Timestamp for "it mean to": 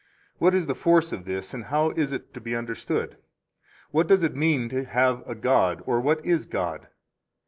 4.23-4.83